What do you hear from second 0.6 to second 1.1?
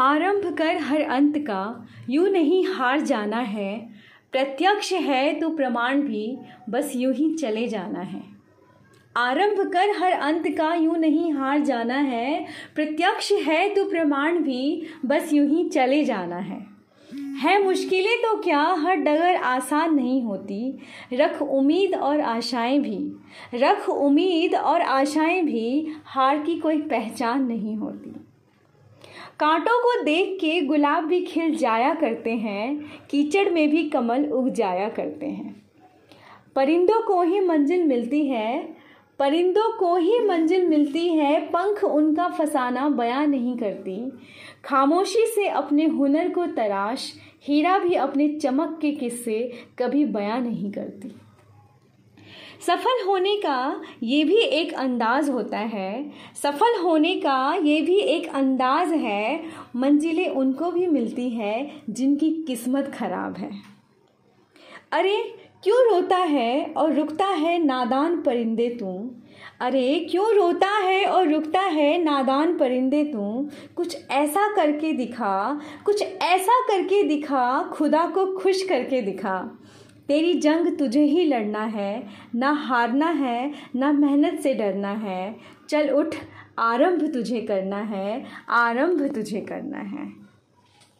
हर